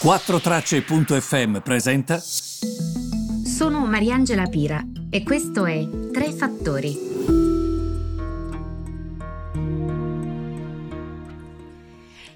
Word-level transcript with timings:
4Tracce.fm 0.00 1.58
presenta. 1.58 2.20
Sono 2.20 3.84
Mariangela 3.84 4.46
Pira 4.46 4.80
e 5.10 5.24
questo 5.24 5.66
è 5.66 5.84
Tre 6.12 6.30
Fattori. 6.30 6.96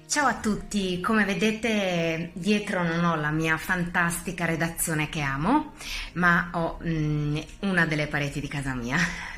Ciao 0.05 0.27
a 0.27 0.35
tutti, 0.41 0.99
come 0.99 1.23
vedete 1.23 2.31
dietro 2.33 2.83
non 2.83 3.05
ho 3.05 3.15
la 3.15 3.31
mia 3.31 3.55
fantastica 3.55 4.43
redazione 4.43 5.07
che 5.07 5.21
amo, 5.21 5.71
ma 6.15 6.49
ho 6.51 6.79
mm, 6.85 7.37
una 7.61 7.85
delle 7.85 8.07
pareti 8.07 8.41
di 8.41 8.49
casa 8.49 8.75
mia, 8.75 8.97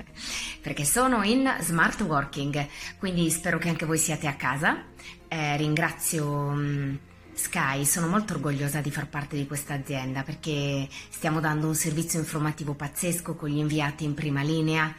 perché 0.61 0.83
sono 0.83 1.21
in 1.21 1.47
smart 1.59 2.01
working, 2.01 2.67
quindi 2.97 3.29
spero 3.29 3.59
che 3.59 3.69
anche 3.69 3.85
voi 3.85 3.99
siate 3.99 4.25
a 4.25 4.33
casa. 4.33 4.81
Eh, 5.27 5.57
ringrazio... 5.57 6.49
Mm, 6.49 6.95
Sky, 7.35 7.85
sono 7.85 8.07
molto 8.07 8.33
orgogliosa 8.33 8.79
di 8.79 8.89
far 8.89 9.09
parte 9.09 9.35
di 9.35 9.45
questa 9.45 9.73
azienda 9.73 10.23
perché 10.23 10.87
stiamo 11.09 11.41
dando 11.41 11.67
un 11.67 11.75
servizio 11.75 12.17
informativo 12.17 12.75
pazzesco 12.75 13.35
con 13.35 13.49
gli 13.49 13.57
inviati 13.57 14.05
in 14.05 14.13
prima 14.13 14.41
linea, 14.41 14.95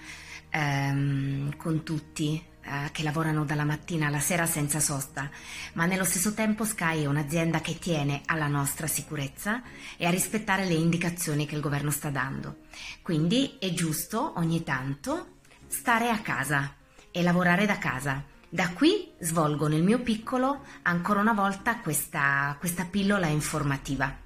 ehm, 0.50 1.56
con 1.56 1.82
tutti 1.82 2.40
eh, 2.60 2.90
che 2.92 3.02
lavorano 3.02 3.46
dalla 3.46 3.64
mattina 3.64 4.08
alla 4.08 4.20
sera 4.20 4.44
senza 4.44 4.80
sosta, 4.80 5.30
ma 5.72 5.86
nello 5.86 6.04
stesso 6.04 6.34
tempo 6.34 6.66
Sky 6.66 7.02
è 7.02 7.06
un'azienda 7.06 7.60
che 7.60 7.78
tiene 7.78 8.20
alla 8.26 8.48
nostra 8.48 8.86
sicurezza 8.86 9.62
e 9.96 10.04
a 10.04 10.10
rispettare 10.10 10.66
le 10.66 10.74
indicazioni 10.74 11.46
che 11.46 11.54
il 11.54 11.62
governo 11.62 11.90
sta 11.90 12.10
dando. 12.10 12.58
Quindi 13.00 13.56
è 13.58 13.72
giusto 13.72 14.34
ogni 14.36 14.62
tanto 14.62 15.38
stare 15.68 16.10
a 16.10 16.18
casa 16.18 16.74
e 17.10 17.22
lavorare 17.22 17.64
da 17.64 17.78
casa 17.78 18.34
da 18.48 18.70
qui 18.70 19.10
svolgo 19.18 19.66
nel 19.66 19.82
mio 19.82 20.00
piccolo 20.00 20.64
ancora 20.82 21.20
una 21.20 21.32
volta 21.32 21.78
questa, 21.78 22.56
questa 22.58 22.84
pillola 22.84 23.26
informativa. 23.26 24.24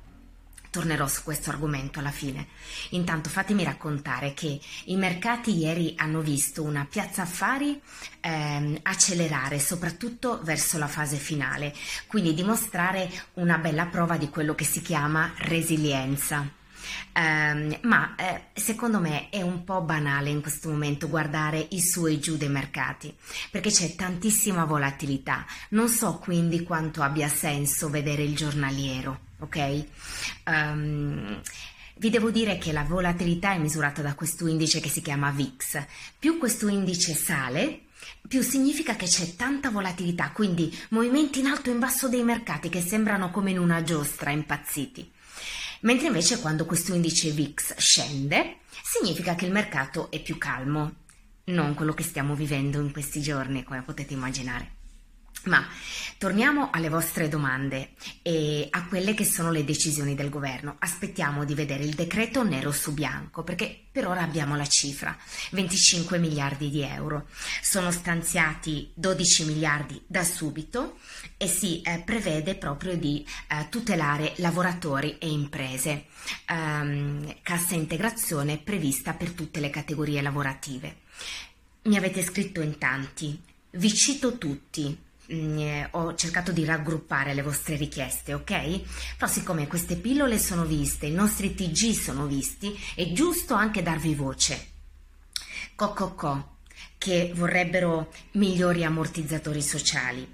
Tornerò 0.70 1.09
su 1.09 1.24
questo 1.24 1.51
argomento 1.51 1.98
alla 1.98 2.12
fine. 2.12 2.47
Intanto 2.91 3.28
fatemi 3.28 3.64
raccontare 3.64 4.34
che 4.34 4.61
i 4.84 4.97
mercati 4.97 5.56
ieri 5.56 5.94
hanno 5.97 6.20
visto 6.20 6.62
una 6.62 6.86
piazza 6.89 7.22
affari 7.22 7.81
ehm, 8.20 8.78
accelerare 8.83 9.59
soprattutto 9.59 10.39
verso 10.44 10.78
la 10.78 10.87
fase 10.87 11.16
finale, 11.16 11.75
quindi 12.06 12.34
dimostrare 12.34 13.11
una 13.34 13.59
bella 13.59 13.87
prova 13.87 14.16
di 14.16 14.28
quello 14.28 14.55
che 14.55 14.64
si 14.64 14.81
chiama 14.81 15.33
resilienza. 15.39 16.59
Um, 17.14 17.78
ma 17.83 18.14
eh, 18.17 18.45
secondo 18.55 19.00
me 19.00 19.28
è 19.31 19.42
un 19.42 19.64
po' 19.64 19.81
banale 19.83 20.31
in 20.31 20.41
questo 20.41 20.69
momento 20.69 21.09
guardare 21.09 21.67
i 21.70 21.81
su 21.81 22.06
e 22.06 22.19
giù 22.19 22.37
dei 22.37 22.48
mercati 22.48 23.14
perché 23.50 23.70
c'è 23.70 23.95
tantissima 23.95 24.64
volatilità. 24.64 25.45
Non 25.70 25.89
so 25.89 26.19
quindi 26.19 26.62
quanto 26.62 27.03
abbia 27.03 27.28
senso 27.28 27.91
vedere 27.91 28.22
il 28.22 28.37
giornaliero, 28.37 29.20
ok? 29.41 29.84
Um, 30.47 31.41
vi 31.97 32.09
devo 32.09 32.31
dire 32.31 32.56
che 32.56 32.72
la 32.72 32.83
volatilità 32.83 33.53
è 33.53 33.59
misurata 33.59 34.00
da 34.00 34.15
questo 34.15 34.47
indice 34.47 34.81
che 34.81 34.89
si 34.89 35.03
chiama 35.03 35.31
VIX. 35.31 35.84
Più 36.19 36.39
questo 36.39 36.69
indice 36.69 37.12
sale, 37.15 37.83
più 38.27 38.41
significa 38.42 38.97
che 38.97 39.05
c'è 39.05 39.37
tanta 39.37 39.69
volatilità, 39.69 40.31
quindi 40.31 40.75
movimenti 40.91 41.41
in 41.41 41.47
alto 41.47 41.69
e 41.69 41.75
in 41.75 41.78
basso 41.78 42.09
dei 42.09 42.22
mercati 42.22 42.70
che 42.70 42.81
sembrano 42.81 43.31
come 43.31 43.50
in 43.50 43.59
una 43.59 43.83
giostra 43.83 44.31
impazziti 44.31 45.11
mentre 45.81 46.06
invece 46.06 46.41
quando 46.41 46.67
questo 46.67 46.95
indice 46.95 47.31
VIX 47.31 47.77
scende 47.77 48.59
significa 48.83 49.34
che 49.34 49.47
il 49.47 49.53
mercato 49.53 50.11
è 50.11 50.20
più 50.20 50.39
calmo, 50.39 50.95
non 51.45 51.75
quello 51.75 51.95
che 51.95 52.03
stiamo 52.03 52.34
vivendo 52.34 52.81
in 52.81 52.92
questi 52.92 53.20
giorni, 53.20 53.64
come 53.64 53.83
potete 53.83 54.14
immaginare. 54.14 54.78
Ma 55.44 55.66
torniamo 56.19 56.69
alle 56.70 56.91
vostre 56.91 57.28
domande 57.28 57.92
e 58.20 58.66
a 58.70 58.84
quelle 58.84 59.14
che 59.14 59.24
sono 59.24 59.50
le 59.50 59.64
decisioni 59.64 60.14
del 60.14 60.28
governo. 60.28 60.77
Aspettiamo 60.78 61.47
di 61.47 61.55
vedere 61.55 61.82
il 61.82 61.94
decreto 61.94 62.42
nero 62.42 62.72
su 62.72 62.92
bianco 62.92 63.42
perché 63.42 63.84
per 63.91 64.06
ora 64.06 64.20
abbiamo 64.20 64.55
la 64.55 64.66
cifra, 64.66 65.16
25 65.52 66.19
miliardi 66.19 66.69
di 66.69 66.82
euro. 66.82 67.26
Sono 67.62 67.91
stanziati 67.91 68.91
12 68.92 69.44
miliardi 69.47 70.03
da 70.06 70.22
subito 70.22 70.98
e 71.38 71.48
si 71.48 71.81
eh, 71.81 72.03
prevede 72.04 72.54
proprio 72.56 72.97
di 72.97 73.26
eh, 73.48 73.66
tutelare 73.70 74.34
lavoratori 74.36 75.16
e 75.16 75.31
imprese. 75.31 76.04
Um, 76.50 77.34
cassa 77.41 77.75
integrazione 77.75 78.59
prevista 78.59 79.15
per 79.15 79.31
tutte 79.31 79.59
le 79.59 79.70
categorie 79.70 80.20
lavorative. 80.20 80.98
Mi 81.84 81.97
avete 81.97 82.22
scritto 82.22 82.60
in 82.60 82.76
tanti, 82.76 83.41
vi 83.70 83.94
cito 83.94 84.36
tutti 84.36 85.09
Eh, 85.32 85.86
ho 85.92 86.16
cercato 86.16 86.50
di 86.50 86.64
raggruppare 86.64 87.34
le 87.34 87.42
vostre 87.42 87.76
richieste, 87.76 88.34
ok? 88.34 89.14
Però 89.16 89.30
siccome 89.30 89.68
queste 89.68 89.94
pillole 89.94 90.41
sono 90.41 90.64
viste, 90.64 91.06
i 91.06 91.12
nostri 91.12 91.54
TG 91.54 91.92
sono 91.92 92.26
visti, 92.26 92.76
è 92.96 93.12
giusto 93.12 93.54
anche 93.54 93.80
darvi 93.80 94.16
voce. 94.16 94.68
Cococò, 95.76 96.56
che 97.00 97.33
vorrebbero 97.34 98.12
migliori 98.33 98.84
ammortizzatori 98.84 99.62
sociali 99.62 100.28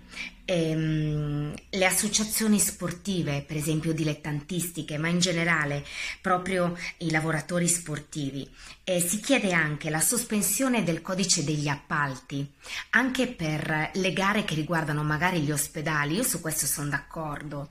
ehm, 0.47 1.55
le 1.71 1.85
associazioni 1.85 2.59
sportive, 2.59 3.45
per 3.47 3.57
esempio 3.57 3.93
dilettantistiche, 3.93 4.97
ma 4.97 5.09
in 5.09 5.19
generale 5.19 5.85
proprio 6.23 6.75
i 6.99 7.11
lavoratori 7.11 7.69
sportivi. 7.69 8.49
Eh, 8.83 9.01
si 9.01 9.21
chiede 9.21 9.53
anche 9.53 9.91
la 9.91 10.01
sospensione 10.01 10.83
del 10.83 11.03
codice 11.03 11.45
degli 11.45 11.69
appalti, 11.69 12.51
anche 12.91 13.27
per 13.27 13.91
le 13.93 14.13
gare 14.13 14.45
che 14.45 14.55
riguardano 14.55 15.03
magari 15.03 15.41
gli 15.41 15.53
ospedali. 15.53 16.15
Io 16.15 16.23
su 16.23 16.41
questo 16.41 16.65
sono 16.67 16.89
d'accordo. 16.89 17.69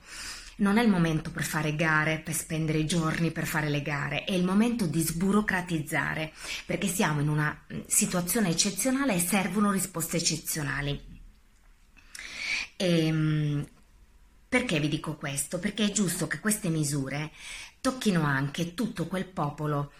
Non 0.58 0.78
è 0.78 0.82
il 0.82 0.88
momento 0.88 1.30
per 1.30 1.42
fare 1.42 1.76
gare, 1.76 2.20
per 2.20 2.34
spendere 2.34 2.86
giorni 2.86 3.30
per 3.30 3.46
fare 3.46 3.68
le 3.68 3.82
gare, 3.82 4.24
è 4.24 4.32
il 4.32 4.44
momento 4.44 4.86
di 4.86 5.00
sburocratizzare, 5.02 6.32
perché 6.64 6.86
siamo 6.88 7.20
in 7.20 7.28
una 7.28 7.64
mm, 7.72 7.80
situazione 7.86 8.48
eccezionale 8.48 9.14
e 9.14 9.20
servono 9.20 9.70
risposte 9.70 10.16
eccezionali. 10.16 10.98
E, 12.76 13.06
ehm, 13.06 13.66
perché 14.48 14.80
vi 14.80 14.88
dico 14.88 15.16
questo? 15.16 15.58
Perché 15.58 15.84
è 15.86 15.90
giusto 15.90 16.26
che 16.26 16.40
queste 16.40 16.68
misure 16.68 17.32
tocchino 17.80 18.22
anche 18.22 18.74
tutto 18.74 19.06
quel 19.06 19.26
popolo 19.26 19.92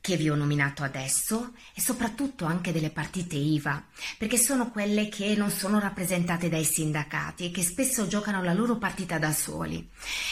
che 0.00 0.16
vi 0.16 0.30
ho 0.30 0.34
nominato 0.34 0.82
adesso 0.82 1.52
e 1.74 1.80
soprattutto 1.80 2.44
anche 2.44 2.72
delle 2.72 2.90
partite 2.90 3.36
IVA, 3.36 3.84
perché 4.16 4.38
sono 4.38 4.70
quelle 4.70 5.08
che 5.08 5.34
non 5.36 5.50
sono 5.50 5.78
rappresentate 5.78 6.48
dai 6.48 6.64
sindacati 6.64 7.46
e 7.46 7.50
che 7.50 7.62
spesso 7.62 8.06
giocano 8.06 8.42
la 8.42 8.54
loro 8.54 8.76
partita 8.76 9.18
da 9.18 9.32
soli 9.32 9.86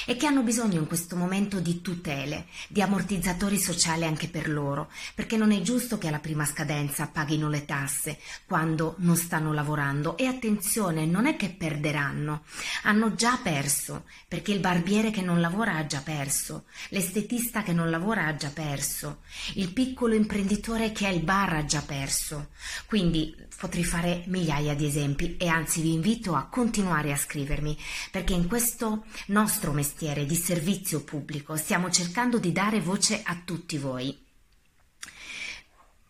e 0.07 0.17
che 0.17 0.27
hanno 0.27 0.43
bisogno 0.43 0.79
in 0.79 0.87
questo 0.87 1.17
momento 1.17 1.61
di 1.61 1.83
tutele, 1.83 2.47
di 2.69 2.81
ammortizzatori 2.81 3.59
sociali 3.59 4.05
anche 4.05 4.29
per 4.29 4.49
loro, 4.49 4.91
perché 5.15 5.37
non 5.37 5.53
è 5.53 5.61
giusto 5.61 5.99
che 5.99 6.09
alla 6.09 6.21
prima 6.21 6.45
scadenza 6.47 7.09
paghino 7.09 7.49
le 7.49 7.65
tasse 7.65 8.19
quando 8.47 8.95
non 8.99 9.17
stanno 9.17 9.53
lavorando. 9.53 10.17
E 10.17 10.27
attenzione, 10.27 11.05
non 11.07 11.27
è 11.27 11.37
che 11.37 11.51
perderanno, 11.51 12.45
hanno 12.85 13.15
già 13.15 13.39
perso, 13.43 14.05
perché 14.29 14.53
il 14.53 14.61
barbiere 14.61 15.11
che 15.11 15.23
non 15.23 15.41
lavora 15.41 15.77
ha 15.77 15.87
già 15.87 16.01
perso, 16.01 16.65
l'estetista 16.91 17.63
che 17.63 17.73
non 17.73 17.91
lavora 17.91 18.27
ha 18.27 18.37
già 18.37 18.51
perso, 18.51 19.21
il 19.55 19.66
il 19.67 19.73
piccolo 19.73 20.15
imprenditore 20.15 20.93
che 20.93 21.07
ha 21.07 21.11
il 21.11 21.23
bar 21.23 21.55
ha 21.55 21.65
già 21.65 21.83
perso. 21.83 22.51
Quindi 22.87 23.35
potrei 23.59 23.83
fare 23.83 24.23
migliaia 24.27 24.77
di 24.77 24.87
esempi 24.87 25.37
e 25.37 25.49
anzi 25.49 25.81
vi 25.81 25.93
invito 25.93 26.37
a 26.37 26.47
continuare 26.47 27.13
a 27.13 27.17
scrivermi 27.17 27.77
perché 28.13 28.33
in 28.33 28.47
questo 28.47 29.05
nostro 29.27 29.73
mestiere 29.73 30.25
di 30.25 30.37
servizio 30.37 31.03
pubblico 31.03 31.57
stiamo 31.57 31.91
cercando 31.91 32.39
di 32.39 32.53
dare 32.53 32.81
voce 32.81 33.23
a 33.25 33.41
tutti 33.45 33.77
voi. 33.77 34.17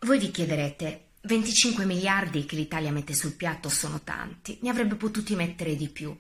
Voi 0.01 0.19
vi 0.19 0.31
chiederete 0.31 1.05
25 1.23 1.87
miliardi 1.87 2.45
che 2.45 2.57
l'Italia 2.57 2.93
mette 2.93 3.15
sul 3.15 3.33
piatto 3.33 3.71
sono 3.71 4.03
tanti, 4.03 4.59
ne 4.61 4.69
avrebbe 4.69 4.97
potuti 4.97 5.35
mettere 5.35 5.75
di 5.77 5.89
più. 5.89 6.15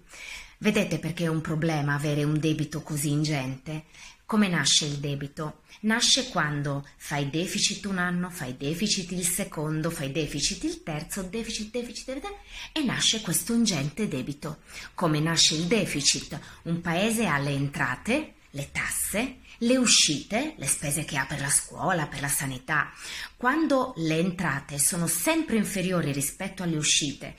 Vedete 0.58 0.98
perché 0.98 1.24
è 1.24 1.28
un 1.28 1.42
problema 1.42 1.94
avere 1.94 2.24
un 2.24 2.38
debito 2.40 2.80
così 2.80 3.10
ingente? 3.10 3.84
Come 4.26 4.48
nasce 4.48 4.86
il 4.86 4.96
debito? 4.96 5.60
Nasce 5.82 6.30
quando 6.30 6.84
fai 6.96 7.30
deficit 7.30 7.84
un 7.84 7.98
anno, 7.98 8.28
fai 8.28 8.56
deficit 8.56 9.12
il 9.12 9.24
secondo, 9.24 9.88
fai 9.88 10.10
deficit 10.10 10.64
il 10.64 10.82
terzo, 10.82 11.22
deficit, 11.22 11.70
deficit, 11.70 12.12
deficit 12.12 12.34
e 12.72 12.82
nasce 12.82 13.20
questo 13.20 13.54
ingente 13.54 14.08
debito. 14.08 14.62
Come 14.94 15.20
nasce 15.20 15.54
il 15.54 15.66
deficit? 15.66 16.40
Un 16.62 16.80
paese 16.80 17.26
ha 17.26 17.38
le 17.38 17.50
entrate, 17.50 18.34
le 18.50 18.68
tasse, 18.72 19.36
le 19.58 19.76
uscite, 19.76 20.54
le 20.56 20.66
spese 20.66 21.04
che 21.04 21.16
ha 21.16 21.24
per 21.24 21.40
la 21.40 21.48
scuola, 21.48 22.08
per 22.08 22.20
la 22.20 22.28
sanità. 22.28 22.90
Quando 23.36 23.94
le 23.98 24.18
entrate 24.18 24.80
sono 24.80 25.06
sempre 25.06 25.54
inferiori 25.54 26.10
rispetto 26.10 26.64
alle 26.64 26.76
uscite, 26.76 27.36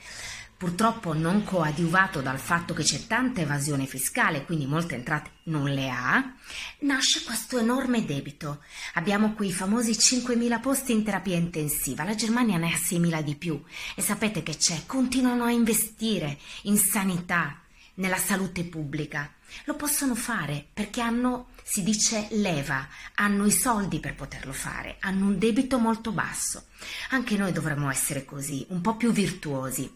purtroppo 0.58 1.14
non 1.14 1.44
coadiuvato 1.44 2.20
dal 2.20 2.38
fatto 2.38 2.74
che 2.74 2.82
c'è 2.82 3.06
tanta 3.06 3.40
evasione 3.40 3.86
fiscale, 3.86 4.44
quindi 4.44 4.66
molte 4.66 4.96
entrate 4.96 5.30
non 5.44 5.70
le 5.70 5.88
ha, 5.88 6.34
nasce 6.80 7.22
questo 7.22 7.58
enorme 7.58 8.04
debito. 8.04 8.62
Abbiamo 8.94 9.32
quei 9.34 9.52
famosi 9.52 9.92
5.000 9.92 10.60
posti 10.60 10.92
in 10.92 11.04
terapia 11.04 11.36
intensiva, 11.36 12.02
la 12.02 12.16
Germania 12.16 12.58
ne 12.58 12.72
ha 12.72 12.76
6.000 12.76 13.22
di 13.22 13.36
più 13.36 13.62
e 13.94 14.02
sapete 14.02 14.42
che 14.42 14.56
c'è, 14.56 14.82
continuano 14.84 15.44
a 15.44 15.50
investire 15.50 16.36
in 16.62 16.76
sanità, 16.76 17.60
nella 17.98 18.16
salute 18.16 18.64
pubblica. 18.64 19.32
Lo 19.64 19.74
possono 19.74 20.14
fare 20.14 20.66
perché 20.72 21.00
hanno, 21.00 21.48
si 21.62 21.82
dice, 21.82 22.28
leva, 22.30 22.86
hanno 23.14 23.46
i 23.46 23.52
soldi 23.52 24.00
per 24.00 24.14
poterlo 24.14 24.52
fare, 24.52 24.96
hanno 25.00 25.26
un 25.26 25.38
debito 25.38 25.78
molto 25.78 26.12
basso. 26.12 26.66
Anche 27.10 27.36
noi 27.36 27.52
dovremmo 27.52 27.90
essere 27.90 28.24
così, 28.24 28.64
un 28.70 28.80
po' 28.80 28.96
più 28.96 29.12
virtuosi. 29.12 29.90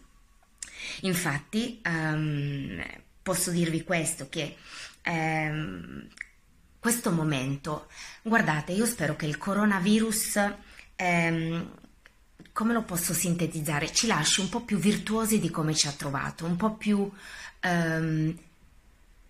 Infatti, 1.01 1.81
um, 1.85 2.83
posso 3.21 3.51
dirvi 3.51 3.83
questo, 3.83 4.29
che 4.29 4.55
um, 5.05 6.07
questo 6.79 7.11
momento, 7.11 7.87
guardate, 8.21 8.71
io 8.73 8.85
spero 8.85 9.15
che 9.15 9.25
il 9.25 9.37
coronavirus 9.37 10.53
um, 10.97 11.71
come 12.51 12.73
lo 12.73 12.83
posso 12.83 13.13
sintetizzare? 13.13 13.91
Ci 13.91 14.07
lasci 14.07 14.41
un 14.41 14.49
po' 14.49 14.61
più 14.61 14.77
virtuosi 14.77 15.39
di 15.39 15.49
come 15.49 15.73
ci 15.73 15.87
ha 15.87 15.91
trovato, 15.91 16.45
un 16.45 16.55
po' 16.55 16.75
più 16.75 17.11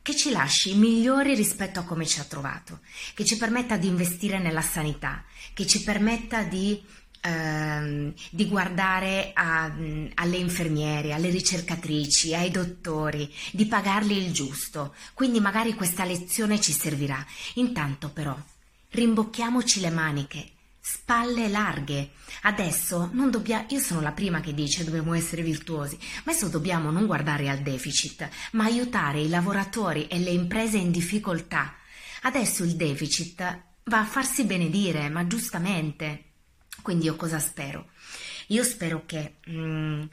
che 0.04 0.16
ci 0.18 0.32
lasci 0.32 0.76
migliori 0.76 1.36
rispetto 1.36 1.80
a 1.80 1.84
come 1.84 2.06
ci 2.06 2.20
ha 2.20 2.24
trovato, 2.24 2.82
che 3.14 3.24
ci 3.24 3.38
permetta 3.38 3.78
di 3.78 3.88
investire 3.88 4.40
nella 4.40 4.62
sanità, 4.62 5.24
che 5.54 5.66
ci 5.66 5.82
permetta 5.84 6.44
di, 6.44 6.84
um, 7.26 8.14
di 8.30 8.48
guardare 8.48 9.32
a, 9.34 9.72
alle 10.16 10.38
infermiere, 10.38 11.14
alle 11.14 11.30
ricercatrici, 11.30 12.34
ai 12.36 12.52
dottori, 12.52 13.32
di 13.52 13.66
pagarli 13.66 14.18
il 14.18 14.32
giusto. 14.32 14.96
Quindi 15.14 15.40
magari 15.40 15.74
questa 15.74 16.04
lezione 16.04 16.60
ci 16.60 16.72
servirà. 16.72 17.26
Intanto 17.56 18.10
però 18.10 18.36
rimbocchiamoci 18.90 19.80
le 19.80 19.90
maniche 19.90 20.48
spalle 20.86 21.48
larghe. 21.48 22.12
Adesso 22.42 23.10
non 23.14 23.32
dobbiamo, 23.32 23.66
io 23.70 23.80
sono 23.80 24.02
la 24.02 24.12
prima 24.12 24.42
che 24.42 24.54
dice 24.54 24.84
dobbiamo 24.84 25.14
essere 25.14 25.42
virtuosi, 25.42 25.98
ma 26.26 26.32
adesso 26.32 26.50
dobbiamo 26.50 26.92
non 26.92 27.06
guardare 27.06 27.50
al 27.50 27.60
deficit, 27.60 28.28
ma 28.52 28.66
aiutare 28.66 29.22
i 29.22 29.30
lavoratori 29.30 30.08
e 30.08 30.20
le 30.20 30.32
imprese 30.32 30.78
in 30.78 30.92
difficoltà. 30.92 31.76
Adesso 32.24 32.66
il 32.66 32.76
deficit 32.76 33.64
va 33.86 34.00
a 34.00 34.06
farsi 34.06 34.44
benedire, 34.44 35.08
ma 35.08 35.26
giustamente. 35.26 36.33
Quindi 36.82 37.06
io 37.06 37.16
cosa 37.16 37.40
spero? 37.40 37.90
Io 38.48 38.64
spero 38.64 39.04
che 39.06 39.36
mm, 39.50 40.04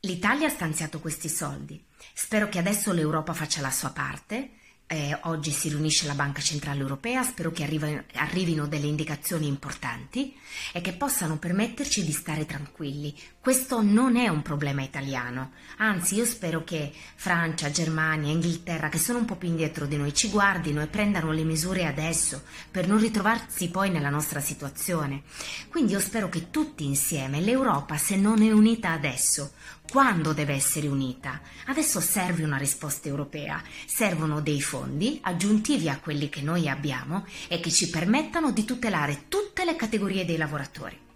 l'Italia 0.00 0.46
ha 0.46 0.50
stanziato 0.50 1.00
questi 1.00 1.28
soldi, 1.28 1.82
spero 2.14 2.48
che 2.48 2.58
adesso 2.58 2.92
l'Europa 2.92 3.34
faccia 3.34 3.60
la 3.60 3.70
sua 3.70 3.90
parte, 3.90 4.52
eh, 4.92 5.16
oggi 5.22 5.52
si 5.52 5.68
riunisce 5.68 6.06
la 6.06 6.14
Banca 6.14 6.40
Centrale 6.40 6.80
Europea, 6.80 7.22
spero 7.22 7.52
che 7.52 7.62
arrivino, 7.62 8.02
arrivino 8.14 8.66
delle 8.66 8.86
indicazioni 8.86 9.46
importanti 9.46 10.36
e 10.72 10.80
che 10.80 10.94
possano 10.94 11.38
permetterci 11.38 12.04
di 12.04 12.10
stare 12.10 12.44
tranquilli. 12.44 13.16
Questo 13.42 13.80
non 13.80 14.16
è 14.16 14.28
un 14.28 14.42
problema 14.42 14.82
italiano, 14.82 15.52
anzi 15.78 16.16
io 16.16 16.26
spero 16.26 16.62
che 16.62 16.92
Francia, 17.14 17.70
Germania, 17.70 18.30
Inghilterra, 18.30 18.90
che 18.90 18.98
sono 18.98 19.20
un 19.20 19.24
po' 19.24 19.36
più 19.36 19.48
indietro 19.48 19.86
di 19.86 19.96
noi, 19.96 20.12
ci 20.12 20.28
guardino 20.28 20.82
e 20.82 20.88
prendano 20.88 21.32
le 21.32 21.42
misure 21.42 21.86
adesso 21.86 22.42
per 22.70 22.86
non 22.86 22.98
ritrovarsi 22.98 23.70
poi 23.70 23.88
nella 23.88 24.10
nostra 24.10 24.40
situazione. 24.40 25.22
Quindi 25.70 25.92
io 25.92 26.00
spero 26.00 26.28
che 26.28 26.50
tutti 26.50 26.84
insieme, 26.84 27.40
l'Europa 27.40 27.96
se 27.96 28.16
non 28.16 28.42
è 28.42 28.52
unita 28.52 28.90
adesso, 28.90 29.52
quando 29.90 30.34
deve 30.34 30.52
essere 30.52 30.86
unita? 30.88 31.40
Adesso 31.64 31.98
serve 32.00 32.44
una 32.44 32.58
risposta 32.58 33.08
europea, 33.08 33.62
servono 33.86 34.42
dei 34.42 34.60
fondi 34.60 35.18
aggiuntivi 35.22 35.88
a 35.88 35.98
quelli 35.98 36.28
che 36.28 36.42
noi 36.42 36.68
abbiamo 36.68 37.24
e 37.48 37.58
che 37.58 37.70
ci 37.70 37.88
permettano 37.88 38.50
di 38.50 38.66
tutelare 38.66 39.28
tutte 39.28 39.64
le 39.64 39.76
categorie 39.76 40.26
dei 40.26 40.36
lavoratori. 40.36 41.08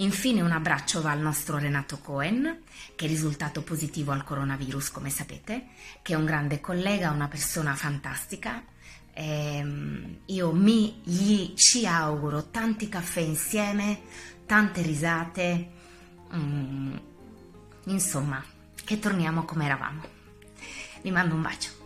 Infine 0.00 0.42
un 0.42 0.52
abbraccio 0.52 1.00
va 1.00 1.10
al 1.10 1.20
nostro 1.20 1.58
Renato 1.58 1.98
Cohen, 1.98 2.62
che 2.94 3.04
è 3.04 3.08
risultato 3.08 3.62
positivo 3.62 4.12
al 4.12 4.24
coronavirus, 4.24 4.90
come 4.90 5.10
sapete, 5.10 5.68
che 6.02 6.12
è 6.12 6.16
un 6.16 6.24
grande 6.24 6.60
collega, 6.60 7.10
una 7.10 7.28
persona 7.28 7.74
fantastica. 7.74 8.62
Ehm, 9.12 10.20
io 10.26 10.52
mi 10.52 11.00
gli 11.04 11.54
ci 11.54 11.86
auguro 11.86 12.50
tanti 12.50 12.88
caffè 12.88 13.20
insieme, 13.20 14.02
tante 14.46 14.82
risate. 14.82 15.68
Mm, 16.34 16.96
Insomma, 17.84 18.42
che 18.84 18.98
torniamo 18.98 19.44
come 19.44 19.64
eravamo. 19.64 20.02
Vi 21.02 21.10
mando 21.10 21.34
un 21.34 21.42
bacio. 21.42 21.79